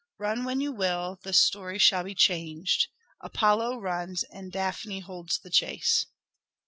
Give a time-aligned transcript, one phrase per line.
[0.17, 2.87] Run when you will, the story shall be changed;
[3.23, 6.07] Apollo runs and Daphne holds the chase."